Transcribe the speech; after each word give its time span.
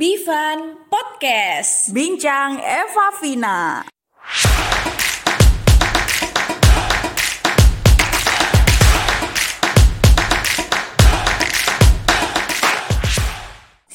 Bivan 0.00 0.80
Podcast. 0.88 1.92
Bincang 1.92 2.56
Eva 2.56 3.12
Vina. 3.20 3.84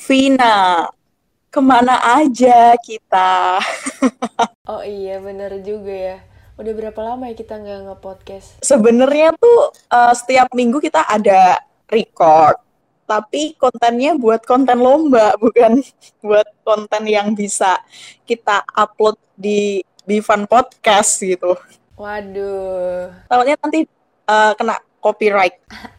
Vina, 0.06 0.86
ke 1.50 1.58
mana 1.58 1.98
aja 2.22 2.78
kita? 2.86 3.58
Oh 4.70 4.86
iya, 4.86 5.18
bener 5.18 5.58
juga 5.66 5.90
ya. 5.90 6.18
Udah 6.62 6.74
berapa 6.78 7.02
lama 7.02 7.34
ya 7.34 7.34
kita 7.34 7.58
nggak 7.58 7.82
nge-podcast? 7.90 8.62
Sebenarnya 8.62 9.34
tuh 9.42 9.74
uh, 9.90 10.14
setiap 10.14 10.54
minggu 10.54 10.78
kita 10.78 11.02
ada 11.02 11.66
record, 11.90 12.62
tapi 13.06 13.54
kontennya 13.58 14.18
buat 14.18 14.44
konten 14.44 14.82
lomba, 14.82 15.34
bukan 15.44 15.82
buat 16.22 16.46
konten 16.66 17.04
yang 17.06 17.34
bisa 17.38 17.80
kita 18.26 18.66
upload 18.74 19.18
di 19.38 19.86
Bivan 20.06 20.46
Podcast 20.46 21.22
gitu. 21.22 21.58
Waduh. 21.96 23.14
Takutnya 23.30 23.56
nanti 23.62 23.88
uh, 24.28 24.54
kena 24.58 24.78
copyright. 25.00 25.58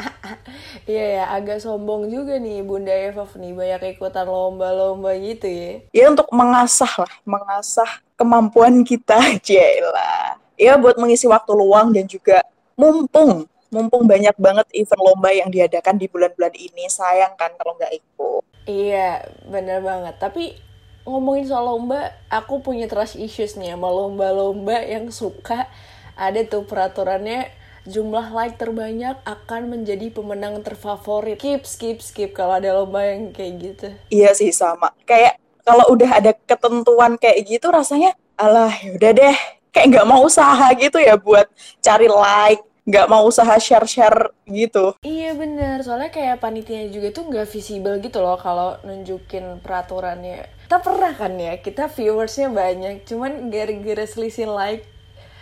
Iya 0.86 1.18
ya, 1.18 1.24
agak 1.34 1.66
sombong 1.66 2.06
juga 2.06 2.38
nih 2.38 2.62
Bunda 2.62 2.94
Eva 2.94 3.26
nih 3.26 3.50
banyak 3.58 3.98
ikutan 3.98 4.22
lomba-lomba 4.22 5.18
gitu 5.18 5.50
ya. 5.50 5.82
Ya 5.90 6.04
untuk 6.14 6.30
mengasah 6.30 7.02
lah, 7.02 7.14
mengasah 7.26 7.90
kemampuan 8.14 8.86
kita, 8.86 9.18
Jela. 9.46 10.38
Ya 10.54 10.78
buat 10.78 10.94
mengisi 10.94 11.26
waktu 11.26 11.58
luang 11.58 11.90
dan 11.90 12.06
juga 12.06 12.38
mumpung, 12.78 13.50
mumpung 13.70 14.06
banyak 14.06 14.36
banget 14.38 14.66
event 14.74 15.02
lomba 15.02 15.30
yang 15.34 15.50
diadakan 15.50 15.96
di 15.98 16.06
bulan-bulan 16.06 16.54
ini. 16.54 16.86
Sayang 16.86 17.34
kan 17.34 17.54
kalau 17.58 17.74
nggak 17.78 17.92
ikut. 17.92 18.42
Iya, 18.66 19.26
bener 19.46 19.82
banget. 19.82 20.18
Tapi 20.18 20.58
ngomongin 21.06 21.46
soal 21.46 21.70
lomba, 21.70 22.14
aku 22.28 22.60
punya 22.60 22.90
trust 22.90 23.14
issues 23.14 23.54
nih 23.54 23.74
sama 23.74 23.88
lomba-lomba 23.90 24.82
yang 24.82 25.08
suka 25.14 25.70
ada 26.18 26.42
tuh 26.42 26.66
peraturannya 26.66 27.52
jumlah 27.86 28.34
like 28.34 28.58
terbanyak 28.58 29.14
akan 29.22 29.70
menjadi 29.70 30.10
pemenang 30.10 30.58
terfavorit. 30.66 31.38
Skip, 31.38 31.62
skip, 31.62 31.98
skip 32.02 32.30
kalau 32.34 32.58
ada 32.58 32.74
lomba 32.74 33.06
yang 33.06 33.30
kayak 33.30 33.52
gitu. 33.62 33.88
Iya 34.10 34.34
sih 34.34 34.50
sama. 34.50 34.90
Kayak 35.06 35.38
kalau 35.62 35.86
udah 35.94 36.10
ada 36.22 36.34
ketentuan 36.34 37.18
kayak 37.18 37.42
gitu 37.46 37.70
rasanya 37.70 38.14
alah 38.38 38.70
udah 38.86 39.10
deh 39.10 39.36
kayak 39.74 39.86
nggak 39.92 40.06
mau 40.08 40.22
usaha 40.22 40.70
gitu 40.78 40.96
ya 41.02 41.18
buat 41.18 41.50
cari 41.82 42.06
like 42.06 42.62
nggak 42.86 43.10
mau 43.10 43.26
usaha 43.26 43.58
share-share 43.58 44.30
gitu. 44.46 44.94
Iya 45.02 45.34
bener, 45.34 45.82
soalnya 45.82 46.14
kayak 46.14 46.38
panitia 46.38 46.86
juga 46.86 47.10
tuh 47.10 47.26
nggak 47.26 47.50
visible 47.50 47.98
gitu 47.98 48.22
loh 48.22 48.38
kalau 48.38 48.78
nunjukin 48.86 49.58
peraturannya. 49.58 50.46
Kita 50.62 50.78
pernah 50.78 51.10
kan 51.18 51.34
ya, 51.34 51.58
kita 51.58 51.90
viewersnya 51.90 52.46
banyak, 52.46 53.02
cuman 53.02 53.50
gara-gara 53.50 54.06
selisih 54.06 54.46
like 54.46 54.86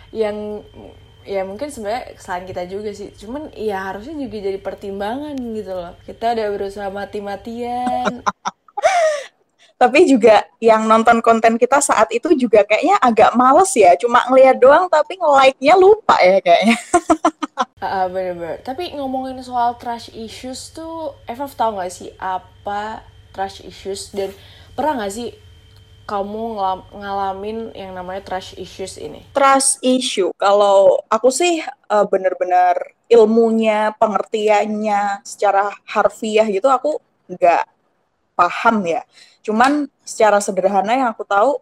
yang 0.09 0.65
ya 1.25 1.41
mungkin 1.45 1.69
sebenarnya 1.69 2.17
kesalahan 2.17 2.45
kita 2.49 2.63
juga 2.65 2.89
sih. 2.97 3.13
Cuman 3.13 3.53
ya 3.53 3.93
harusnya 3.93 4.17
juga 4.17 4.37
jadi 4.41 4.59
pertimbangan 4.61 5.37
gitu 5.37 5.73
loh. 5.73 5.93
Kita 6.01 6.33
udah 6.33 6.47
berusaha 6.49 6.89
mati-matian. 6.89 8.25
Tapi 9.81 10.07
juga 10.07 10.47
yang 10.63 10.87
nonton 10.87 11.19
konten 11.19 11.59
kita 11.59 11.83
saat 11.83 12.07
itu 12.15 12.31
juga 12.39 12.63
kayaknya 12.63 12.95
agak 13.03 13.35
males 13.35 13.75
ya. 13.75 13.91
Cuma 13.99 14.23
ngeliat 14.31 14.55
doang 14.55 14.87
tapi 14.87 15.19
nge-like-nya 15.19 15.75
lupa 15.75 16.15
ya 16.23 16.39
kayaknya 16.39 16.79
uh, 17.81 18.07
bener-bener 18.09 18.61
tapi 18.65 18.93
ngomongin 18.95 19.39
soal 19.41 19.77
trash 19.77 20.09
issues 20.13 20.73
tuh 20.73 21.15
Eva 21.29 21.45
tau 21.51 21.77
gak 21.77 21.91
sih 21.93 22.11
apa 22.17 23.05
trash 23.35 23.61
issues 23.63 24.11
dan 24.11 24.31
pernah 24.73 25.05
gak 25.05 25.13
sih 25.13 25.29
kamu 26.05 26.61
ngalamin 26.93 27.73
yang 27.73 27.97
namanya 27.97 28.21
trash 28.21 28.53
issues 28.61 29.01
ini? 29.01 29.25
Trust 29.33 29.81
issue, 29.81 30.29
kalau 30.37 31.01
aku 31.09 31.33
sih 31.33 31.65
uh, 31.65 32.05
bener-bener 32.05 32.77
ilmunya, 33.09 33.89
pengertiannya 33.97 35.25
secara 35.25 35.73
harfiah 35.89 36.45
gitu 36.45 36.69
aku 36.69 37.01
nggak 37.25 37.65
paham 38.37 38.85
ya. 38.85 39.01
Cuman 39.41 39.89
secara 40.05 40.37
sederhana 40.37 40.93
yang 40.93 41.09
aku 41.09 41.25
tahu 41.25 41.57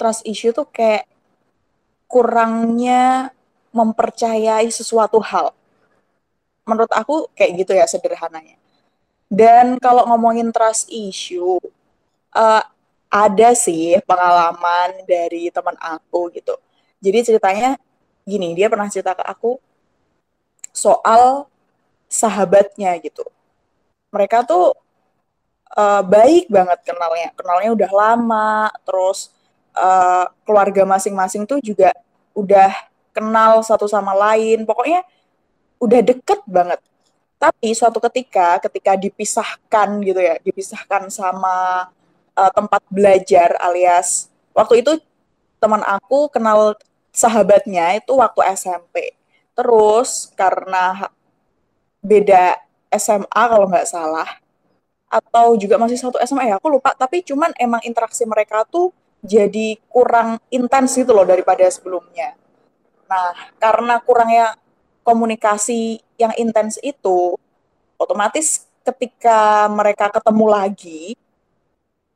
trust 0.00 0.24
issue 0.24 0.56
tuh 0.56 0.64
kayak 0.72 1.04
kurangnya 2.08 3.35
mempercayai 3.76 4.72
sesuatu 4.72 5.20
hal. 5.20 5.52
Menurut 6.64 6.90
aku 6.96 7.28
kayak 7.36 7.52
gitu 7.60 7.72
ya 7.76 7.84
sederhananya. 7.84 8.56
Dan 9.28 9.76
kalau 9.76 10.08
ngomongin 10.08 10.48
trust 10.48 10.88
issue, 10.88 11.60
uh, 12.32 12.62
ada 13.12 13.50
sih 13.54 14.00
pengalaman 14.08 15.04
dari 15.04 15.52
teman 15.52 15.76
aku 15.78 16.32
gitu. 16.32 16.56
Jadi 17.04 17.18
ceritanya 17.32 17.70
gini, 18.26 18.56
dia 18.56 18.66
pernah 18.72 18.88
cerita 18.90 19.14
ke 19.14 19.22
aku 19.22 19.60
soal 20.74 21.46
sahabatnya 22.10 22.96
gitu. 23.02 23.22
Mereka 24.10 24.46
tuh 24.46 24.74
uh, 25.74 26.02
baik 26.02 26.50
banget 26.50 26.82
kenalnya, 26.86 27.28
kenalnya 27.34 27.70
udah 27.74 27.90
lama, 27.90 28.70
terus 28.86 29.30
uh, 29.74 30.26
keluarga 30.42 30.82
masing-masing 30.86 31.44
tuh 31.46 31.58
juga 31.62 31.92
udah 32.36 32.72
kenal 33.16 33.64
satu 33.64 33.88
sama 33.88 34.12
lain, 34.12 34.68
pokoknya 34.68 35.00
udah 35.80 36.00
deket 36.04 36.40
banget. 36.44 36.80
Tapi 37.40 37.72
suatu 37.72 37.96
ketika, 38.04 38.60
ketika 38.60 38.92
dipisahkan 38.96 39.88
gitu 40.04 40.20
ya, 40.20 40.36
dipisahkan 40.44 41.08
sama 41.08 41.88
uh, 42.36 42.52
tempat 42.52 42.84
belajar 42.92 43.56
alias 43.60 44.28
waktu 44.52 44.84
itu 44.84 45.00
teman 45.60 45.80
aku 45.84 46.28
kenal 46.28 46.76
sahabatnya 47.12 47.96
itu 47.96 48.12
waktu 48.16 48.40
SMP. 48.56 49.16
Terus 49.56 50.32
karena 50.36 51.08
beda 52.04 52.60
SMA 52.92 53.42
kalau 53.48 53.66
nggak 53.68 53.88
salah 53.88 54.28
atau 55.06 55.56
juga 55.56 55.80
masih 55.80 55.96
satu 55.96 56.20
SMA 56.24 56.50
ya 56.50 56.58
aku 56.58 56.66
lupa 56.66 56.90
tapi 56.92 57.22
cuman 57.22 57.54
emang 57.62 57.78
interaksi 57.86 58.26
mereka 58.26 58.66
tuh 58.66 58.90
jadi 59.22 59.78
kurang 59.88 60.42
intens 60.50 60.92
gitu 60.94 61.10
loh 61.16 61.24
daripada 61.24 61.64
sebelumnya. 61.72 62.36
Nah, 63.06 63.32
karena 63.62 64.02
kurangnya 64.02 64.58
komunikasi 65.06 66.02
yang 66.18 66.34
intens 66.34 66.78
itu, 66.82 67.38
otomatis 67.94 68.66
ketika 68.82 69.70
mereka 69.70 70.10
ketemu 70.10 70.46
lagi, 70.50 71.02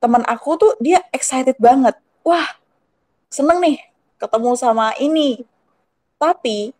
teman 0.02 0.26
aku 0.26 0.58
tuh 0.58 0.72
dia 0.82 1.02
excited 1.14 1.54
banget. 1.58 1.94
Wah, 2.26 2.58
seneng 3.30 3.62
nih 3.62 3.78
ketemu 4.18 4.50
sama 4.58 4.94
ini. 4.98 5.46
Tapi 6.18 6.74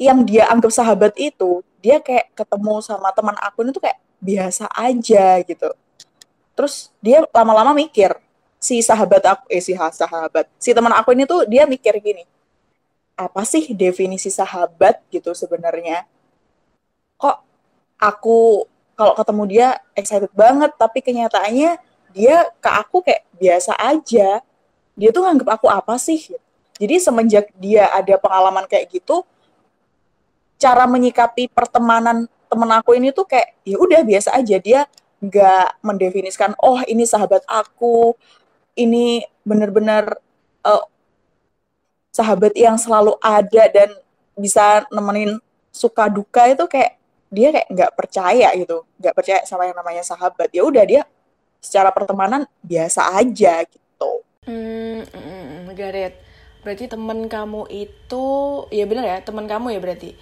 yang 0.00 0.24
dia 0.24 0.48
anggap 0.48 0.72
sahabat 0.72 1.12
itu, 1.20 1.60
dia 1.82 2.00
kayak 2.00 2.32
ketemu 2.32 2.80
sama 2.80 3.12
teman 3.12 3.36
aku 3.36 3.66
ini 3.66 3.70
tuh 3.74 3.82
kayak 3.84 4.00
biasa 4.20 4.64
aja 4.72 5.40
gitu. 5.44 5.68
Terus 6.56 6.92
dia 7.00 7.24
lama-lama 7.32 7.72
mikir, 7.76 8.16
si 8.60 8.80
sahabat 8.84 9.24
aku, 9.24 9.44
eh 9.48 9.60
si 9.64 9.72
sahabat, 9.76 10.48
si 10.60 10.72
teman 10.76 10.92
aku 10.92 11.12
ini 11.16 11.24
tuh 11.24 11.48
dia 11.48 11.64
mikir 11.64 11.96
gini, 12.00 12.24
apa 13.20 13.44
sih 13.44 13.76
definisi 13.76 14.32
sahabat 14.32 15.04
gitu 15.12 15.36
sebenarnya? 15.36 16.08
Kok 17.20 17.36
aku 18.00 18.64
kalau 18.96 19.12
ketemu 19.16 19.42
dia 19.48 19.68
excited 19.96 20.32
banget, 20.32 20.72
tapi 20.80 21.04
kenyataannya 21.04 21.76
dia 22.16 22.36
ke 22.60 22.70
aku 22.72 23.04
kayak 23.04 23.24
biasa 23.36 23.72
aja. 23.76 24.40
Dia 24.96 25.08
tuh 25.12 25.24
nganggep 25.24 25.48
aku 25.48 25.68
apa 25.68 25.96
sih? 26.00 26.32
Jadi 26.80 26.96
semenjak 26.96 27.52
dia 27.60 27.92
ada 27.92 28.16
pengalaman 28.16 28.64
kayak 28.64 28.88
gitu 28.88 29.24
cara 30.60 30.84
menyikapi 30.84 31.48
pertemanan 31.48 32.28
temen 32.52 32.68
aku 32.72 32.92
ini 32.92 33.08
tuh 33.12 33.24
kayak 33.24 33.56
ya 33.64 33.76
udah 33.76 34.00
biasa 34.04 34.36
aja. 34.36 34.56
Dia 34.60 34.80
nggak 35.20 35.84
mendefinisikan 35.84 36.56
oh 36.60 36.80
ini 36.88 37.04
sahabat 37.04 37.44
aku 37.44 38.16
ini 38.76 39.20
bener-bener 39.44 40.16
uh, 40.64 40.84
sahabat 42.10 42.52
yang 42.58 42.76
selalu 42.76 43.14
ada 43.22 43.64
dan 43.70 43.90
bisa 44.34 44.86
nemenin 44.90 45.38
suka 45.70 46.10
duka 46.10 46.50
itu 46.50 46.66
kayak 46.66 46.98
dia 47.30 47.54
kayak 47.54 47.68
nggak 47.70 47.92
percaya 47.94 48.48
gitu 48.58 48.82
nggak 48.98 49.14
percaya 49.14 49.40
sama 49.46 49.70
yang 49.70 49.78
namanya 49.78 50.02
sahabat 50.02 50.50
ya 50.50 50.66
udah 50.66 50.82
dia 50.82 51.02
secara 51.60 51.92
pertemanan 51.92 52.48
biasa 52.64 53.14
aja 53.20 53.62
gitu. 53.68 54.10
Hmm, 54.48 55.04
mm. 55.04 55.50
Berarti 56.60 56.92
teman 56.92 57.24
kamu 57.24 57.72
itu, 57.72 58.26
ya 58.68 58.84
benar 58.84 59.04
ya, 59.08 59.18
teman 59.24 59.48
kamu 59.48 59.76
ya 59.76 59.80
berarti. 59.80 60.12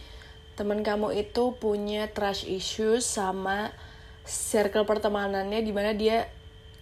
Teman 0.55 0.87
kamu 0.87 1.15
itu 1.19 1.55
punya 1.59 2.11
trust 2.11 2.47
issues 2.47 3.07
sama 3.07 3.75
circle 4.23 4.87
pertemanannya 4.87 5.63
di 5.63 5.73
mana 5.75 5.95
dia 5.95 6.31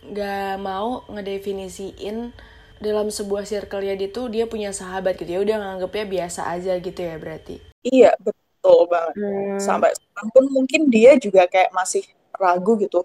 gak 0.04 0.60
mau 0.60 1.04
ngedefinisiin 1.08 2.36
dalam 2.81 3.08
sebuah 3.08 3.44
circle 3.49 3.82
ya 3.84 3.94
itu 3.96 4.23
dia 4.28 4.44
punya 4.44 4.70
sahabat 4.70 5.17
gitu 5.17 5.31
ya 5.32 5.40
udah 5.44 5.56
nganggepnya 5.62 6.05
biasa 6.06 6.40
aja 6.55 6.73
gitu 6.76 7.00
ya 7.00 7.17
berarti 7.17 7.56
iya 7.82 8.12
betul 8.20 8.87
banget 8.93 9.17
hmm. 9.17 9.58
sampai 9.58 9.90
sekarang 9.96 10.28
pun 10.34 10.44
mungkin 10.52 10.81
dia 10.93 11.17
juga 11.17 11.49
kayak 11.49 11.73
masih 11.73 12.05
ragu 12.37 12.76
gitu 12.76 13.00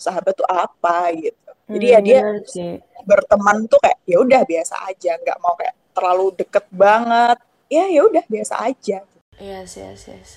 sahabat 0.00 0.32
tuh 0.32 0.48
apa 0.48 1.12
gitu. 1.12 1.36
jadi 1.68 1.86
ya 1.86 2.00
Hmm, 2.00 2.06
dia 2.06 2.20
bener 2.24 2.44
sih. 2.48 2.72
berteman 3.04 3.68
tuh 3.68 3.78
kayak 3.84 3.98
ya 4.08 4.16
udah 4.20 4.42
biasa 4.48 4.74
aja 4.88 5.12
nggak 5.20 5.38
mau 5.44 5.54
kayak 5.56 5.74
terlalu 5.92 6.26
deket 6.40 6.64
banget 6.72 7.36
ya 7.68 7.84
ya 7.88 8.00
udah 8.08 8.24
biasa 8.26 8.54
aja 8.64 8.98
Yes, 9.40 9.72
yes, 9.80 10.04
yes. 10.04 10.36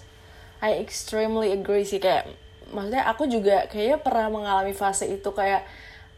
I 0.64 0.80
extremely 0.80 1.52
agree 1.52 1.84
sih 1.84 2.00
kayak 2.00 2.32
maksudnya 2.72 3.04
aku 3.04 3.28
juga 3.28 3.68
kayaknya 3.68 4.00
pernah 4.00 4.28
mengalami 4.32 4.72
fase 4.72 5.06
itu 5.12 5.28
kayak 5.36 5.68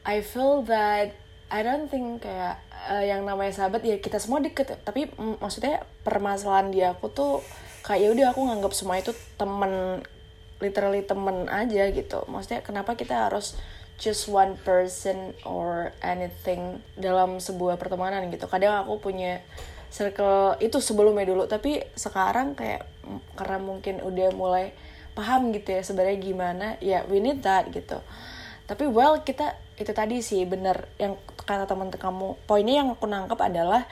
I 0.05 0.21
feel 0.21 0.61
that 0.69 1.17
I 1.49 1.61
don't 1.61 1.85
think 1.85 2.25
kayak 2.25 2.57
eh, 2.89 3.13
yang 3.13 3.21
namanya 3.21 3.53
sahabat 3.53 3.85
ya 3.85 4.01
kita 4.01 4.17
semua 4.17 4.41
deket 4.41 4.73
ya. 4.73 4.77
tapi 4.81 5.09
mm, 5.13 5.37
maksudnya 5.37 5.85
permasalahan 6.01 6.73
di 6.73 6.81
aku 6.81 7.13
tuh 7.13 7.45
kayak 7.85 8.01
ya 8.01 8.09
udah 8.09 8.25
aku 8.33 8.41
nganggap 8.49 8.73
semua 8.73 8.97
itu 8.97 9.13
temen 9.37 10.01
literally 10.63 11.05
temen 11.05 11.45
aja 11.51 11.91
gitu. 11.91 12.25
Maksudnya 12.25 12.65
kenapa 12.65 12.97
kita 12.97 13.29
harus 13.29 13.59
just 14.01 14.27
one 14.27 14.59
person 14.65 15.37
or 15.47 15.95
anything 16.03 16.83
dalam 16.97 17.37
sebuah 17.39 17.77
pertemanan 17.77 18.27
gitu. 18.33 18.47
Kadang 18.49 18.83
aku 18.83 19.11
punya 19.11 19.43
circle 19.93 20.59
itu 20.59 20.81
sebelumnya 20.83 21.23
dulu 21.29 21.47
tapi 21.47 21.79
sekarang 21.95 22.57
kayak 22.57 22.83
karena 23.39 23.57
mungkin 23.61 24.03
udah 24.03 24.29
mulai 24.35 24.75
paham 25.15 25.55
gitu 25.55 25.71
ya 25.71 25.79
sebenarnya 25.79 26.19
gimana 26.19 26.67
ya 26.83 27.07
we 27.07 27.23
need 27.23 27.39
that 27.45 27.71
gitu. 27.71 28.01
Tapi 28.65 28.89
well 28.89 29.21
kita 29.21 29.55
itu 29.75 29.91
tadi 29.91 30.23
sih 30.23 30.47
bener 30.47 30.87
yang 30.95 31.19
kata 31.43 31.67
teman 31.67 31.91
kamu. 31.91 32.39
Poinnya 32.47 32.83
yang 32.83 32.89
aku 32.95 33.05
nangkep 33.07 33.39
adalah 33.39 33.83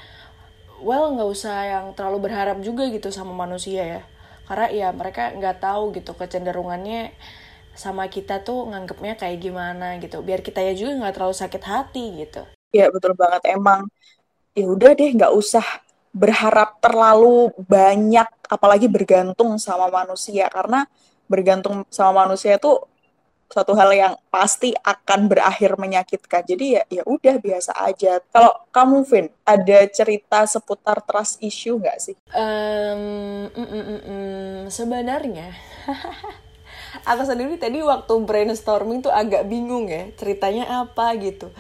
well 0.80 1.12
nggak 1.16 1.30
usah 1.30 1.58
yang 1.68 1.86
terlalu 1.96 2.32
berharap 2.32 2.60
juga 2.64 2.88
gitu 2.88 3.12
sama 3.12 3.36
manusia 3.36 3.84
ya. 4.00 4.02
Karena 4.48 4.68
ya 4.72 4.88
mereka 4.92 5.32
nggak 5.36 5.64
tahu 5.64 5.96
gitu 5.96 6.16
kecenderungannya 6.16 7.16
sama 7.74 8.06
kita 8.08 8.44
tuh 8.46 8.70
nganggepnya 8.72 9.20
kayak 9.20 9.38
gimana 9.44 10.00
gitu. 10.00 10.24
Biar 10.24 10.40
kita 10.40 10.64
ya 10.64 10.72
juga 10.76 11.04
nggak 11.04 11.14
terlalu 11.20 11.36
sakit 11.36 11.64
hati 11.64 12.06
gitu. 12.24 12.42
Ya 12.72 12.88
betul 12.88 13.16
banget. 13.16 13.44
Emang 13.52 13.88
ya 14.56 14.66
udah 14.68 14.92
deh 14.96 15.12
nggak 15.16 15.34
usah 15.36 15.64
berharap 16.14 16.78
terlalu 16.78 17.50
banyak 17.58 18.30
apalagi 18.48 18.88
bergantung 18.88 19.60
sama 19.60 19.92
manusia. 19.92 20.48
Karena 20.48 20.88
bergantung 21.28 21.84
sama 21.92 22.28
manusia 22.28 22.56
itu 22.56 22.84
suatu 23.54 23.78
hal 23.78 23.94
yang 23.94 24.14
pasti 24.34 24.74
akan 24.74 25.30
berakhir 25.30 25.78
menyakitkan. 25.78 26.42
Jadi 26.42 26.82
ya 26.82 26.84
ya 26.90 27.04
udah 27.06 27.38
biasa 27.38 27.78
aja. 27.86 28.18
Kalau 28.34 28.50
kamu 28.74 29.06
Vin 29.06 29.30
ada 29.46 29.86
cerita 29.94 30.42
seputar 30.50 31.06
trust 31.06 31.38
issue 31.46 31.78
nggak 31.78 31.98
sih? 32.02 32.18
Mm, 32.34 33.54
mm, 33.54 33.68
mm, 33.70 34.02
mm, 34.02 34.58
sebenarnya 34.74 35.54
aku 37.10 37.22
sendiri 37.30 37.62
tadi 37.62 37.86
waktu 37.86 38.14
brainstorming 38.26 39.06
tuh 39.06 39.14
agak 39.14 39.46
bingung 39.46 39.86
ya 39.86 40.10
ceritanya 40.18 40.82
apa 40.82 41.14
gitu. 41.22 41.54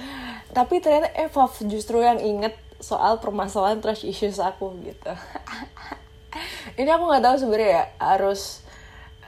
Tapi 0.49 0.81
ternyata 0.81 1.13
Evov 1.13 1.53
justru 1.69 2.01
yang 2.01 2.17
inget 2.17 2.57
soal 2.81 3.21
permasalahan 3.21 3.77
trust 3.79 4.01
issues 4.01 4.41
aku 4.41 4.73
gitu. 4.81 5.13
Ini 6.81 6.89
aku 6.89 7.05
nggak 7.05 7.23
tahu 7.23 7.35
sebenarnya 7.37 7.69
ya 7.69 7.85
harus 8.01 8.65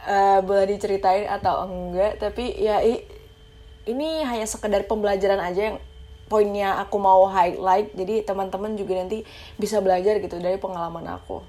eh, 0.05 0.39
boleh 0.45 0.65
diceritain 0.69 1.25
atau 1.27 1.65
enggak 1.65 2.21
tapi 2.21 2.53
ya 2.57 2.79
ini 3.85 4.25
hanya 4.25 4.45
sekedar 4.49 4.85
pembelajaran 4.89 5.41
aja 5.41 5.73
yang 5.73 5.77
poinnya 6.25 6.81
aku 6.81 6.97
mau 6.97 7.29
highlight 7.29 7.93
jadi 7.93 8.25
teman-teman 8.25 8.73
juga 8.73 8.97
nanti 8.97 9.21
bisa 9.61 9.77
belajar 9.81 10.17
gitu 10.17 10.41
dari 10.41 10.57
pengalaman 10.57 11.05
aku. 11.17 11.41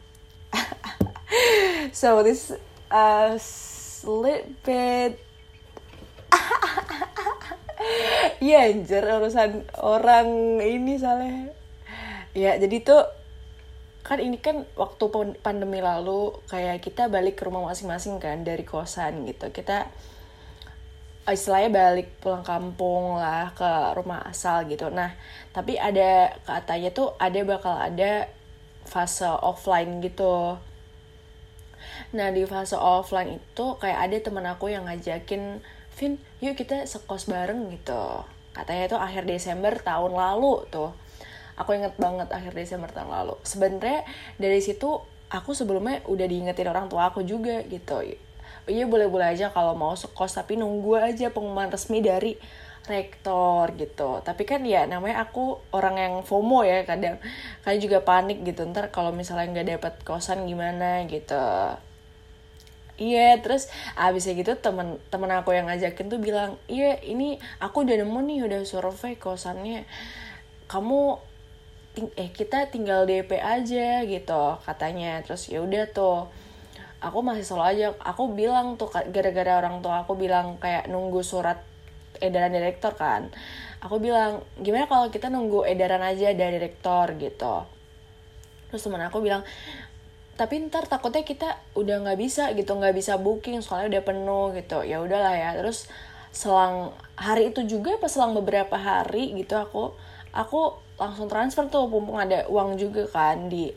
So 1.97 2.20
this 2.25 2.53
uh, 2.93 3.37
little 4.05 4.53
bit. 4.64 5.20
Iya 8.41 8.73
anjir 8.73 9.05
urusan 9.05 9.69
orang 9.81 10.59
ini 10.64 10.97
soalnya. 10.97 11.52
Ya 12.32 12.56
jadi 12.56 12.82
tuh 12.85 13.05
kan 14.06 14.23
ini 14.23 14.38
kan 14.38 14.62
waktu 14.79 15.11
pandemi 15.43 15.82
lalu 15.82 16.31
kayak 16.47 16.79
kita 16.79 17.11
balik 17.11 17.35
ke 17.35 17.43
rumah 17.43 17.67
masing-masing 17.67 18.23
kan 18.23 18.47
dari 18.47 18.62
kosan 18.62 19.26
gitu. 19.26 19.50
Kita 19.50 19.91
istilahnya 21.26 21.75
balik 21.75 22.23
pulang 22.23 22.47
kampung 22.47 23.19
lah 23.19 23.50
ke 23.50 23.99
rumah 23.99 24.23
asal 24.31 24.62
gitu. 24.70 24.94
Nah 24.94 25.11
tapi 25.50 25.75
ada 25.75 26.31
katanya 26.47 26.94
tuh 26.94 27.19
ada 27.19 27.43
bakal 27.43 27.75
ada 27.75 28.31
fase 28.87 29.26
offline 29.26 29.99
gitu. 29.99 30.55
Nah 32.14 32.31
di 32.31 32.47
fase 32.47 32.79
offline 32.79 33.43
itu 33.43 33.67
kayak 33.82 34.06
ada 34.06 34.17
teman 34.23 34.47
aku 34.47 34.70
yang 34.70 34.87
ngajakin 34.87 35.59
Vin 35.99 36.20
yuk 36.38 36.55
kita 36.55 36.87
sekos 36.87 37.26
bareng 37.26 37.75
gitu. 37.75 38.23
Katanya 38.55 38.85
itu 38.87 38.97
akhir 39.02 39.26
Desember 39.26 39.75
tahun 39.82 40.14
lalu 40.14 40.62
tuh 40.70 40.94
Aku 41.56 41.73
inget 41.73 41.97
banget 41.97 42.29
akhir 42.29 42.53
Desember 42.53 42.93
tahun 42.93 43.12
lalu. 43.12 43.35
Sebenernya 43.44 44.05
dari 44.37 44.61
situ 44.61 45.00
aku 45.32 45.56
sebelumnya 45.56 46.05
udah 46.06 46.26
diingetin 46.29 46.69
orang 46.69 46.87
tua 46.93 47.08
aku 47.08 47.25
juga 47.25 47.64
gitu. 47.67 48.05
Iya 48.67 48.85
boleh-boleh 48.91 49.32
aja 49.32 49.55
kalau 49.55 49.79
mau 49.79 49.94
sekos 49.94 50.35
tapi 50.35 50.58
nunggu 50.58 50.99
aja 50.99 51.31
pengumuman 51.31 51.70
resmi 51.70 52.03
dari 52.03 52.35
rektor 52.87 53.75
gitu. 53.75 54.23
Tapi 54.23 54.43
kan 54.47 54.62
ya 54.62 54.87
namanya 54.87 55.26
aku 55.26 55.58
orang 55.75 55.97
yang 55.99 56.14
FOMO 56.23 56.62
ya 56.67 56.82
kadang. 56.87 57.19
Kadang 57.62 57.81
juga 57.82 57.99
panik 58.02 58.43
gitu 58.44 58.67
ntar 58.69 58.91
kalau 58.94 59.11
misalnya 59.14 59.50
nggak 59.50 59.69
dapet 59.79 59.94
kosan 60.06 60.47
gimana 60.47 61.06
gitu. 61.09 61.41
Iya, 62.97 63.37
terus 63.44 63.69
abisnya 63.93 64.32
gitu 64.41 64.56
temen 64.56 64.97
temen 65.12 65.29
aku 65.29 65.52
yang 65.52 65.69
ngajakin 65.69 66.09
tuh 66.09 66.17
bilang, 66.17 66.56
iya 66.64 66.97
ini 67.05 67.37
aku 67.61 67.85
udah 67.85 68.00
nemu 68.00 68.19
nih 68.25 68.38
udah 68.49 68.61
survei 68.64 69.20
kosannya, 69.20 69.85
kamu 70.64 71.20
ting- 71.96 72.12
eh 72.20 72.28
kita 72.28 72.69
tinggal 72.69 73.08
DP 73.08 73.40
aja 73.40 74.04
gitu 74.04 74.60
katanya, 74.60 75.25
terus 75.25 75.48
ya 75.48 75.64
udah 75.64 75.88
tuh, 75.88 76.28
aku 77.00 77.25
masih 77.25 77.48
selalu 77.48 77.64
aja, 77.72 77.87
aku 78.04 78.37
bilang 78.37 78.76
tuh 78.76 78.93
gara-gara 78.93 79.56
orang 79.56 79.81
tua 79.81 80.04
aku 80.04 80.12
bilang 80.14 80.60
kayak 80.60 80.93
nunggu 80.93 81.25
surat 81.25 81.56
edaran 82.20 82.52
direktor 82.52 82.93
kan, 82.93 83.32
aku 83.81 83.96
bilang 83.96 84.44
gimana 84.60 84.84
kalau 84.84 85.08
kita 85.08 85.32
nunggu 85.32 85.64
edaran 85.64 86.04
aja 86.04 86.37
dari 86.37 86.60
rektor 86.60 87.16
gitu, 87.16 87.64
terus 88.69 88.84
temen 88.84 89.00
aku 89.00 89.25
bilang 89.25 89.40
tapi 90.37 90.60
ntar 90.69 90.84
takutnya 90.84 91.25
kita 91.25 91.56
udah 91.81 92.04
nggak 92.04 92.20
bisa 92.20 92.52
gitu 92.52 92.76
nggak 92.76 92.92
bisa 92.92 93.16
booking 93.16 93.64
soalnya 93.64 93.96
udah 93.96 94.02
penuh 94.04 94.52
gitu. 94.52 94.84
Ya 94.84 95.00
udahlah 95.00 95.32
ya. 95.32 95.56
Terus 95.56 95.88
selang 96.28 96.92
hari 97.16 97.56
itu 97.56 97.64
juga 97.64 97.96
pas 97.96 98.12
selang 98.12 98.37
beberapa 98.37 98.76
hari 98.76 99.32
gitu 99.32 99.56
aku 99.56 99.96
aku 100.37 100.76
langsung 100.96 101.28
transfer 101.28 101.68
tuh 101.68 101.88
mumpung 101.92 102.16
ada 102.16 102.49
uang 102.49 102.80
juga 102.80 103.04
kan 103.09 103.49
di 103.52 103.73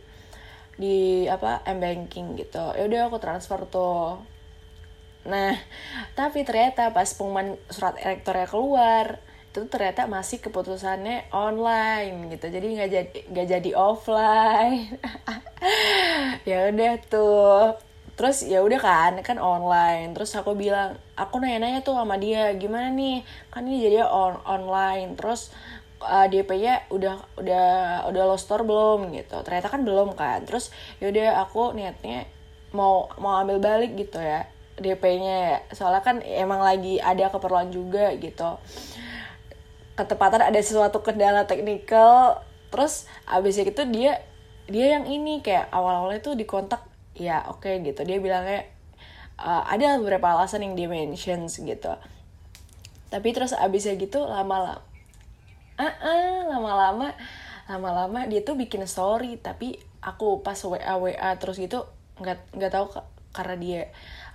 di 0.79 1.27
apa 1.27 1.59
m 1.67 1.77
banking 1.83 2.39
gitu. 2.39 2.63
Ya 2.77 2.83
udah 2.87 3.01
aku 3.11 3.17
transfer 3.19 3.59
tuh. 3.67 4.19
Nah 5.27 5.53
tapi 6.15 6.47
ternyata 6.47 6.95
pas 6.95 7.11
pengumuman 7.11 7.59
surat 7.67 7.95
elektornya 7.99 8.47
keluar 8.47 9.07
itu 9.49 9.65
ternyata 9.65 10.05
masih 10.05 10.39
keputusannya 10.39 11.27
online 11.35 12.31
gitu. 12.31 12.47
Jadi 12.47 12.65
nggak 12.79 12.89
jadi 12.89 13.19
nggak 13.33 13.47
jadi 13.59 13.71
offline. 13.75 14.93
Ya 16.47 16.71
udah 16.71 16.93
tuh. 17.11 17.75
Terus 18.15 18.43
ya 18.47 18.59
udah 18.63 18.79
kan 18.79 19.13
kan 19.23 19.37
online. 19.39 20.11
Terus 20.15 20.31
aku 20.39 20.55
bilang 20.55 20.95
aku 21.15 21.39
nanya-nanya 21.39 21.83
tuh 21.83 21.95
sama 21.99 22.15
dia 22.19 22.51
gimana 22.55 22.91
nih? 22.91 23.23
Kan 23.51 23.67
ini 23.67 23.83
jadi 23.87 24.07
on 24.07 24.39
online. 24.47 25.15
Terus 25.19 25.51
uh, 26.03 26.27
DP-nya 26.31 26.87
udah 26.91 27.39
udah 27.39 27.67
udah 28.09 28.23
lo 28.25 28.37
store 28.39 28.63
belum 28.63 29.11
gitu. 29.15 29.39
Ternyata 29.43 29.67
kan 29.67 29.81
belum 29.83 30.15
kan. 30.15 30.43
Terus 30.47 30.71
yaudah 31.03 31.43
aku 31.43 31.75
niatnya 31.75 32.25
mau 32.71 33.11
mau 33.17 33.41
ambil 33.41 33.57
balik 33.57 33.97
gitu 33.97 34.21
ya 34.21 34.45
DP-nya 34.79 35.65
soalnya 35.73 36.05
kan 36.05 36.21
emang 36.23 36.63
lagi 36.63 36.97
ada 37.03 37.27
keperluan 37.29 37.69
juga 37.69 38.15
gitu. 38.15 38.57
Ketepatan 39.99 40.47
ada 40.49 40.59
sesuatu 40.63 41.03
kendala 41.03 41.43
teknikal. 41.43 42.41
Terus 42.71 43.09
abisnya 43.27 43.67
gitu 43.67 43.83
dia 43.89 44.23
dia 44.69 44.95
yang 44.99 45.09
ini 45.09 45.41
kayak 45.41 45.73
awal-awalnya 45.73 46.21
tuh 46.23 46.35
dikontak 46.39 46.81
ya 47.17 47.43
oke 47.51 47.67
gitu. 47.83 48.01
Dia 48.07 48.17
bilangnya 48.23 48.63
uh, 49.35 49.67
ada 49.67 49.99
beberapa 49.99 50.31
alasan 50.31 50.63
yang 50.63 50.73
dia 50.79 50.87
mentions 50.87 51.59
gitu. 51.59 51.93
Tapi 53.09 53.27
terus 53.33 53.51
abisnya 53.57 53.97
gitu 53.97 54.23
lama-lama 54.23 54.88
ah 55.79 55.93
ah, 56.03 56.37
lama-lama 56.51 57.07
lama-lama 57.71 58.19
dia 58.31 58.41
tuh 58.47 58.55
bikin 58.61 58.83
story 58.93 59.39
tapi 59.47 59.77
aku 60.09 60.41
pas 60.45 60.57
wa 60.65 60.77
wa 61.03 61.29
terus 61.39 61.57
gitu 61.63 61.85
nggak 62.21 62.37
nggak 62.57 62.71
tahu 62.75 62.85
ka- 62.93 63.09
karena 63.37 63.55
dia 63.63 63.81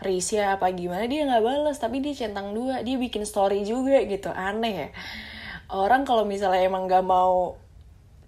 risih 0.07 0.41
apa 0.55 0.67
gimana 0.81 1.05
dia 1.13 1.27
nggak 1.29 1.43
balas 1.45 1.77
tapi 1.83 1.97
dia 2.05 2.15
centang 2.17 2.49
dua 2.57 2.81
dia 2.87 2.97
bikin 3.05 3.25
story 3.27 3.67
juga 3.67 3.99
gitu 4.07 4.31
aneh 4.33 4.75
ya. 4.83 4.89
Orang 5.73 6.03
kalau 6.09 6.25
misalnya 6.29 6.63
emang 6.69 6.87
nggak 6.89 7.05
mau 7.05 7.57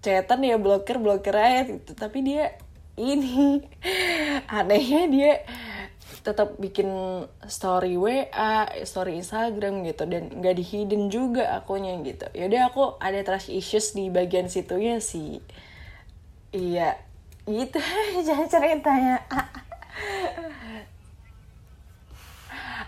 chatan 0.05 0.41
ya 0.45 0.55
blokir 0.61 0.97
blokir 1.01 1.35
aja 1.35 1.61
gitu 1.67 1.91
tapi 1.97 2.23
dia 2.25 2.55
ini 2.97 3.61
anehnya 4.57 5.01
dia 5.09 5.33
tetap 6.27 6.59
bikin 6.59 6.91
story 7.47 7.95
WA, 7.95 8.67
story 8.83 9.23
Instagram 9.23 9.87
gitu 9.87 10.03
dan 10.03 10.27
nggak 10.27 10.59
di 10.59 10.63
hidden 10.67 11.07
juga 11.07 11.55
akunya 11.55 11.95
gitu. 12.03 12.27
Yaudah 12.35 12.67
aku 12.67 12.99
ada 12.99 13.23
trust 13.23 13.47
issues 13.47 13.95
di 13.95 14.11
bagian 14.11 14.51
situnya 14.51 14.99
sih. 14.99 15.39
Iya, 16.51 16.99
gitu 17.47 17.79
jangan 18.27 18.47
ceritanya. 18.51 19.23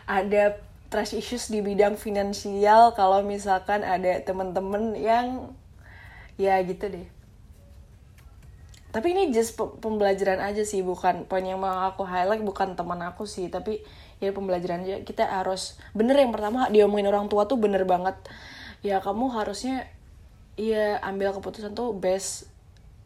ada 0.03 0.59
trust 0.91 1.15
issues 1.15 1.47
di 1.47 1.63
bidang 1.63 1.95
finansial 1.95 2.91
kalau 2.97 3.23
misalkan 3.23 3.87
ada 3.87 4.19
temen-temen 4.25 4.99
yang 4.99 5.55
ya 6.35 6.59
gitu 6.65 6.91
deh 6.91 7.18
tapi 8.89 9.13
ini 9.13 9.29
just 9.29 9.53
pembelajaran 9.53 10.41
aja 10.41 10.65
sih 10.65 10.81
bukan 10.81 11.29
poin 11.29 11.45
yang 11.45 11.61
mau 11.61 11.85
aku 11.85 12.01
highlight 12.09 12.41
bukan 12.41 12.73
teman 12.73 12.97
aku 13.05 13.29
sih. 13.29 13.45
Tapi 13.53 13.85
ya 14.17 14.33
pembelajaran 14.33 14.81
aja 14.81 15.05
kita 15.05 15.29
harus 15.29 15.77
bener 15.93 16.17
yang 16.17 16.33
pertama 16.33 16.73
diomongin 16.73 17.05
orang 17.05 17.29
tua 17.29 17.45
tuh 17.45 17.61
bener 17.61 17.85
banget. 17.85 18.17
Ya 18.81 18.97
kamu 18.97 19.29
harusnya 19.29 19.85
ya 20.57 20.97
ambil 21.05 21.37
keputusan 21.37 21.77
tuh 21.77 21.93
best 21.93 22.49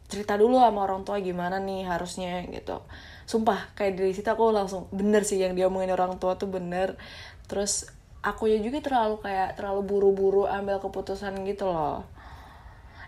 cerita 0.08 0.40
dulu 0.40 0.56
sama 0.56 0.88
orang 0.88 1.04
tua 1.04 1.20
gimana 1.20 1.60
nih 1.60 1.84
harusnya 1.84 2.40
gitu. 2.48 2.80
Sumpah 3.28 3.76
kayak 3.76 4.00
dari 4.00 4.16
situ 4.16 4.28
aku 4.28 4.56
langsung 4.56 4.88
bener 4.88 5.28
sih 5.28 5.36
yang 5.36 5.52
diomongin 5.52 5.92
orang 5.92 6.16
tua 6.16 6.40
tuh 6.40 6.48
bener. 6.48 6.96
Terus 7.44 7.92
aku 8.24 8.48
ya 8.48 8.56
juga 8.56 8.80
terlalu 8.80 9.20
kayak 9.20 9.60
terlalu 9.60 9.84
buru-buru 9.84 10.48
ambil 10.48 10.80
keputusan 10.80 11.44
gitu 11.44 11.68
loh. 11.68 12.08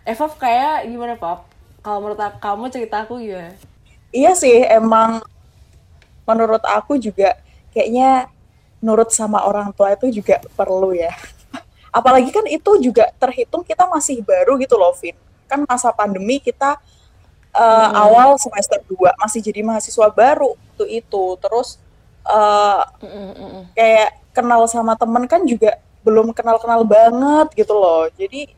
Evov 0.04 0.36
kayak 0.36 0.84
gimana 0.92 1.16
Pap? 1.16 1.55
Kalau 1.86 2.02
menurut 2.02 2.18
kamu 2.42 2.66
cerita 2.74 3.06
aku 3.06 3.22
ya 3.22 3.54
iya 4.10 4.34
sih 4.34 4.66
emang 4.66 5.22
menurut 6.26 6.66
aku 6.66 6.98
juga 6.98 7.38
kayaknya 7.70 8.26
nurut 8.82 9.08
sama 9.14 9.46
orang 9.46 9.72
tua 9.72 9.94
itu 9.94 10.20
juga 10.20 10.42
perlu 10.58 10.92
ya. 10.92 11.14
Apalagi 11.98 12.28
kan 12.34 12.44
itu 12.44 12.70
juga 12.82 13.08
terhitung 13.16 13.64
kita 13.64 13.88
masih 13.88 14.20
baru 14.20 14.58
gitu 14.60 14.76
loh 14.76 14.92
Vin. 14.98 15.16
Kan 15.46 15.64
masa 15.64 15.94
pandemi 15.94 16.42
kita 16.42 16.76
uh, 17.54 17.88
hmm. 17.88 17.92
awal 17.94 18.30
semester 18.36 18.82
2 18.90 19.16
masih 19.16 19.40
jadi 19.40 19.60
mahasiswa 19.64 20.08
baru 20.12 20.58
tuh 20.76 20.88
itu. 20.90 21.24
Terus 21.40 21.80
uh, 22.26 22.84
hmm. 23.00 23.72
kayak 23.72 24.20
kenal 24.36 24.66
sama 24.68 24.98
temen 24.98 25.24
kan 25.24 25.40
juga 25.46 25.80
belum 26.04 26.30
kenal-kenal 26.36 26.84
banget 26.84 27.66
gitu 27.66 27.72
loh. 27.74 28.06
Jadi 28.14 28.52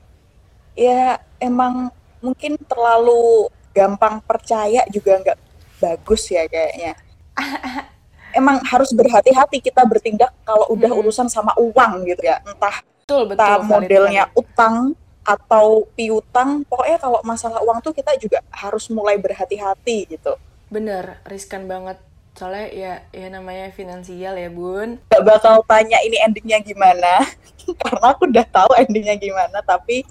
ya 0.75 1.23
emang 1.39 1.91
mungkin 2.21 2.59
terlalu 2.67 3.51
gampang 3.75 4.19
percaya 4.25 4.83
juga 4.91 5.23
nggak 5.23 5.39
bagus 5.79 6.29
ya 6.31 6.45
kayaknya. 6.51 6.99
Emang 8.39 8.61
harus 8.67 8.93
berhati-hati 8.93 9.65
kita 9.65 9.83
bertindak 9.89 10.35
kalau 10.45 10.69
udah 10.75 10.91
hmm. 10.93 11.01
urusan 11.01 11.33
sama 11.33 11.57
uang 11.57 12.05
gitu 12.05 12.29
ya, 12.29 12.43
entah 12.45 12.85
betul, 12.85 13.25
betul, 13.25 13.41
entah 13.41 13.57
modelnya 13.65 14.25
valid. 14.29 14.41
utang 14.45 14.77
atau 15.25 15.85
piutang, 15.93 16.65
pokoknya 16.65 16.99
kalau 17.01 17.21
masalah 17.25 17.61
uang 17.65 17.85
tuh 17.85 17.93
kita 17.93 18.17
juga 18.21 18.41
harus 18.49 18.89
mulai 18.89 19.17
berhati-hati 19.21 20.09
gitu. 20.13 20.37
Bener, 20.69 21.21
riskan 21.25 21.69
banget. 21.69 22.01
Soalnya 22.37 22.67
ya 22.71 22.93
ya 23.11 23.27
namanya 23.33 23.73
finansial 23.73 24.39
ya 24.39 24.49
bun. 24.53 25.01
Gak 25.11 25.25
bakal 25.25 25.65
tanya 25.67 25.99
ini 26.05 26.17
endingnya 26.23 26.61
gimana, 26.65 27.25
karena 27.83 28.07
aku 28.13 28.29
udah 28.29 28.47
tahu 28.49 28.71
endingnya 28.77 29.17
gimana. 29.17 29.59
Tapi 29.65 30.05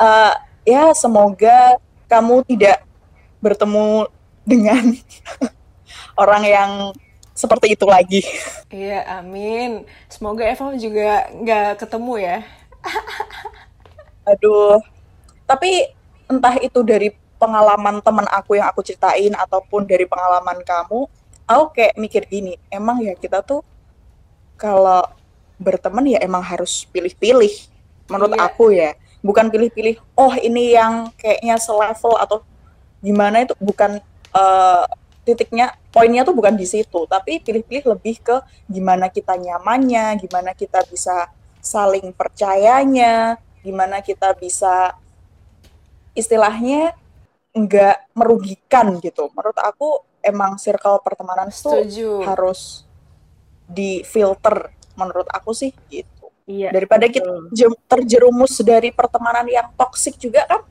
uh, 0.00 0.34
ya 0.64 0.92
semoga 0.92 1.78
kamu 2.10 2.42
tidak 2.46 2.84
bertemu 3.40 4.10
dengan 4.44 4.84
orang 6.22 6.42
yang 6.44 6.70
seperti 7.32 7.72
itu 7.72 7.86
lagi. 7.88 8.20
Iya, 8.68 9.22
amin. 9.22 9.88
Semoga 10.12 10.44
Eva 10.44 10.76
juga 10.76 11.30
nggak 11.32 11.80
ketemu 11.80 12.14
ya. 12.20 12.38
Aduh, 14.28 14.76
tapi 15.48 15.88
entah 16.28 16.60
itu 16.60 16.84
dari 16.84 17.16
pengalaman 17.40 18.04
teman 18.04 18.28
aku 18.28 18.60
yang 18.60 18.68
aku 18.68 18.84
ceritain 18.84 19.32
ataupun 19.32 19.88
dari 19.88 20.04
pengalaman 20.04 20.60
kamu, 20.60 21.08
aku 21.48 21.64
kayak 21.72 21.96
mikir 21.96 22.28
gini, 22.28 22.60
emang 22.68 23.00
ya 23.00 23.16
kita 23.16 23.40
tuh 23.40 23.64
kalau 24.60 25.08
berteman 25.56 26.04
ya 26.08 26.18
emang 26.20 26.44
harus 26.44 26.88
pilih-pilih 26.88 27.52
menurut 28.08 28.32
iya. 28.32 28.44
aku 28.48 28.64
ya 28.72 28.90
bukan 29.20 29.52
pilih-pilih 29.52 30.00
oh 30.16 30.32
ini 30.40 30.76
yang 30.76 31.12
kayaknya 31.16 31.60
selevel 31.60 32.16
atau 32.16 32.40
gimana 33.00 33.44
itu 33.44 33.56
bukan 33.60 34.00
uh, 34.32 34.84
titiknya 35.24 35.76
poinnya 35.92 36.24
tuh 36.24 36.32
bukan 36.32 36.56
di 36.56 36.64
situ 36.64 37.04
tapi 37.04 37.40
pilih-pilih 37.40 37.96
lebih 37.96 38.20
ke 38.24 38.36
gimana 38.68 39.12
kita 39.12 39.36
nyamannya 39.36 40.16
gimana 40.24 40.56
kita 40.56 40.80
bisa 40.88 41.28
saling 41.60 42.12
percayanya 42.16 43.36
gimana 43.60 44.00
kita 44.00 44.32
bisa 44.40 44.96
istilahnya 46.16 46.96
nggak 47.50 48.14
merugikan 48.14 48.98
gitu. 49.02 49.28
Menurut 49.34 49.58
aku 49.58 50.04
emang 50.22 50.56
circle 50.60 51.00
pertemanan 51.02 51.48
itu 51.48 51.70
harus 52.24 52.84
di 53.70 54.02
filter 54.02 54.74
menurut 54.98 55.30
aku 55.30 55.54
sih 55.54 55.72
gitu 55.88 56.19
Iya. 56.48 56.70
Daripada 56.72 57.08
betul. 57.08 57.50
kita 57.52 57.66
terjerumus 57.88 58.54
dari 58.64 58.90
pertemanan 58.92 59.46
yang 59.48 59.68
toksik 59.74 60.16
juga 60.20 60.44
kan, 60.46 60.62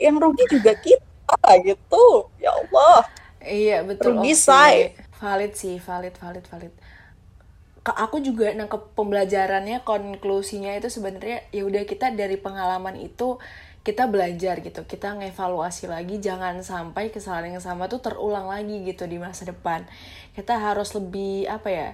yang 0.00 0.16
rugi 0.20 0.44
juga 0.48 0.72
kita 0.76 1.48
gitu. 1.64 2.30
Ya 2.40 2.52
Allah. 2.52 3.06
Iya 3.40 3.78
betul. 3.86 4.18
Rugi 4.18 4.34
okay. 4.34 4.40
say. 4.40 4.76
Valid 5.16 5.52
sih, 5.56 5.76
valid, 5.80 6.14
valid, 6.20 6.44
valid. 6.48 6.74
Aku 7.86 8.18
juga 8.18 8.50
nangkep 8.50 8.98
pembelajarannya, 8.98 9.86
konklusinya 9.86 10.74
itu 10.74 10.90
sebenarnya 10.90 11.46
ya 11.54 11.62
udah 11.62 11.86
kita 11.86 12.10
dari 12.10 12.34
pengalaman 12.34 12.98
itu 12.98 13.38
kita 13.86 14.10
belajar 14.10 14.58
gitu, 14.66 14.82
kita 14.82 15.14
ngevaluasi 15.14 15.86
lagi, 15.86 16.18
jangan 16.18 16.58
sampai 16.66 17.14
kesalahan 17.14 17.54
yang 17.54 17.62
sama 17.62 17.86
tuh 17.86 18.02
terulang 18.02 18.50
lagi 18.50 18.82
gitu 18.82 19.06
di 19.06 19.22
masa 19.22 19.46
depan. 19.46 19.86
Kita 20.34 20.58
harus 20.58 20.90
lebih 20.98 21.46
apa 21.46 21.68
ya? 21.70 21.88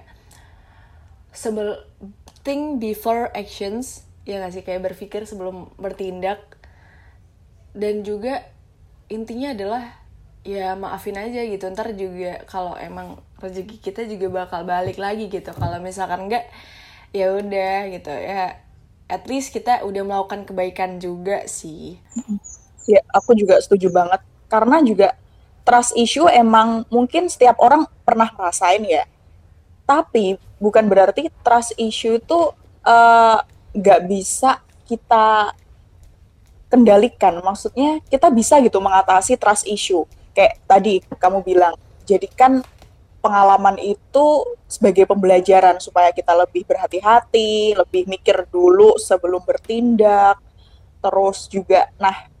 Sebel 1.29 1.77
think 2.43 2.83
before 2.83 3.31
actions 3.33 4.03
ya 4.27 4.39
gak 4.43 4.53
sih? 4.55 4.63
Kayak 4.63 4.93
berpikir 4.93 5.23
sebelum 5.23 5.71
bertindak. 5.79 6.39
Dan 7.73 8.05
juga 8.05 8.45
intinya 9.09 9.51
adalah 9.55 9.83
ya 10.43 10.75
maafin 10.75 11.17
aja 11.17 11.41
gitu. 11.41 11.65
Ntar 11.71 11.95
juga 11.95 12.43
kalau 12.45 12.77
emang 12.77 13.23
rezeki 13.39 13.81
kita 13.81 14.05
juga 14.05 14.45
bakal 14.45 14.67
balik 14.67 14.99
lagi 14.99 15.31
gitu. 15.31 15.49
Kalau 15.55 15.79
misalkan 15.79 16.29
enggak 16.29 16.45
ya 17.15 17.33
udah 17.33 17.89
gitu. 17.89 18.13
Ya 18.13 18.59
at 19.09 19.23
least 19.27 19.51
kita 19.51 19.83
udah 19.83 20.03
melakukan 20.05 20.45
kebaikan 20.45 21.01
juga 21.01 21.47
sih. 21.49 21.97
Ya 22.85 23.01
aku 23.11 23.33
juga 23.33 23.57
setuju 23.63 23.89
banget. 23.89 24.21
Karena 24.51 24.83
juga 24.85 25.17
trust 25.63 25.95
issue 25.95 26.27
emang 26.27 26.83
mungkin 26.91 27.31
setiap 27.31 27.57
orang 27.63 27.87
pernah 28.03 28.27
ngerasain 28.35 28.83
ya 28.83 29.07
tapi 29.93 30.41
bukan 30.57 30.89
berarti 30.89 31.29
trust 31.45 31.77
issue 31.77 32.17
itu 32.17 32.39
eh, 32.81 33.39
nggak 33.77 34.01
uh, 34.01 34.05
bisa 34.09 34.57
kita 34.89 35.53
kendalikan. 36.73 37.37
Maksudnya 37.45 38.01
kita 38.09 38.33
bisa 38.33 38.57
gitu 38.65 38.81
mengatasi 38.81 39.37
trust 39.37 39.69
issue. 39.69 40.09
Kayak 40.33 40.57
tadi 40.65 41.05
kamu 41.21 41.45
bilang, 41.45 41.77
jadikan 42.09 42.65
pengalaman 43.21 43.77
itu 43.77 44.25
sebagai 44.65 45.05
pembelajaran 45.05 45.77
supaya 45.77 46.09
kita 46.09 46.33
lebih 46.33 46.65
berhati-hati, 46.65 47.77
lebih 47.77 48.09
mikir 48.09 48.49
dulu 48.49 48.97
sebelum 48.97 49.45
bertindak. 49.45 50.41
Terus 51.03 51.45
juga, 51.45 51.93
nah 52.01 52.32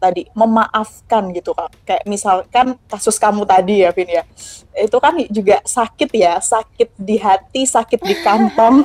tadi 0.00 0.24
memaafkan 0.32 1.28
gitu 1.36 1.52
kak. 1.52 1.68
Kayak 1.84 2.04
misalkan 2.08 2.80
kasus 2.88 3.20
kamu 3.20 3.44
tadi 3.44 3.84
ya 3.84 3.92
Vin 3.92 4.08
ya. 4.08 4.24
Itu 4.72 4.96
kan 4.96 5.20
juga 5.28 5.60
sakit 5.60 6.10
ya 6.16 6.40
sakit 6.40 6.96
di 6.96 7.20
hati 7.20 7.68
sakit 7.68 8.00
di 8.00 8.16
kantong. 8.24 8.80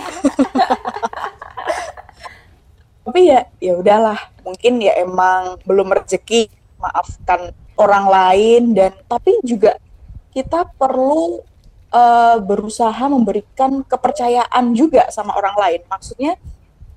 Tapi 3.08 3.32
ya 3.32 3.48
ya 3.64 3.80
udahlah. 3.80 4.20
Mungkin 4.44 4.84
ya 4.84 5.00
emang 5.00 5.56
belum 5.64 5.96
rezeki 5.96 6.52
maafkan 6.78 7.56
orang 7.80 8.06
lain 8.08 8.62
dan 8.76 8.92
tapi 9.08 9.40
juga 9.44 9.80
kita 10.32 10.68
perlu 10.76 11.44
uh, 11.92 12.38
berusaha 12.44 13.04
memberikan 13.08 13.84
kepercayaan 13.88 14.76
juga 14.76 15.08
sama 15.12 15.36
orang 15.36 15.56
lain. 15.56 15.82
Maksudnya 15.88 16.36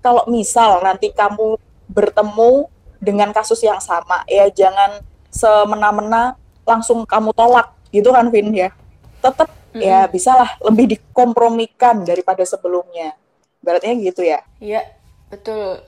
kalau 0.03 0.27
misal 0.31 0.83
nanti 0.83 1.15
kamu 1.15 1.59
bertemu 1.91 2.67
dengan 2.99 3.31
kasus 3.31 3.63
yang 3.63 3.79
sama. 3.79 4.23
Ya 4.27 4.51
jangan 4.51 5.03
semena-mena 5.31 6.35
langsung 6.67 7.07
kamu 7.07 7.33
tolak. 7.33 7.73
Gitu 7.89 8.11
kan 8.13 8.29
Vin 8.29 8.53
ya? 8.53 8.71
Tetap 9.19 9.49
mm-hmm. 9.49 9.81
ya 9.81 10.05
bisalah 10.07 10.59
lebih 10.61 10.99
dikompromikan 10.99 12.05
daripada 12.05 12.45
sebelumnya. 12.45 13.17
Berarti 13.65 13.97
gitu 14.05 14.23
ya? 14.23 14.45
Iya 14.61 14.85
betul. 15.33 15.83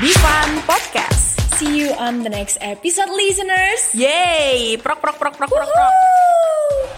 Bivan 0.00 0.64
Podcast. 0.64 1.36
See 1.60 1.84
you 1.84 1.92
on 2.00 2.24
the 2.24 2.32
next 2.32 2.56
episode 2.64 3.12
listeners. 3.12 3.92
Yay! 3.92 4.80
Prok 4.80 4.96
prok 4.96 5.20
prok 5.20 5.36
prok 5.36 5.52
prok, 5.52 5.68
prok. 5.68 6.89